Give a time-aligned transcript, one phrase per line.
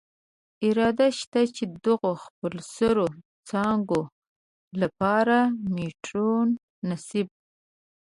[0.67, 3.07] اراده شته، چې دغو خپلسرو
[3.49, 3.99] څاګانو
[4.79, 5.39] له پاره
[5.73, 6.55] میټرونه
[6.87, 7.27] نصب.